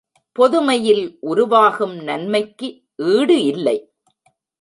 [0.35, 2.69] பொதுமையில் உருவாகும் நன்மைக்கு
[3.09, 3.77] ஈடு இல்லை.